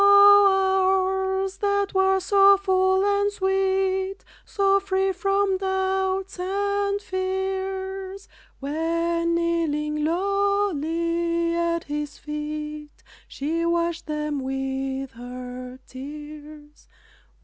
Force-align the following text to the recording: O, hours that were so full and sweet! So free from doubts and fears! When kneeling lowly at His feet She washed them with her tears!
O, 0.03 0.47
hours 1.53 1.57
that 1.57 1.93
were 1.93 2.19
so 2.19 2.57
full 2.57 3.05
and 3.05 3.31
sweet! 3.31 4.25
So 4.43 4.79
free 4.79 5.11
from 5.11 5.59
doubts 5.59 6.39
and 6.39 6.99
fears! 6.99 8.27
When 8.59 9.35
kneeling 9.35 10.03
lowly 10.03 11.53
at 11.53 11.83
His 11.83 12.17
feet 12.17 13.03
She 13.27 13.63
washed 13.63 14.07
them 14.07 14.39
with 14.39 15.11
her 15.11 15.77
tears! 15.85 16.87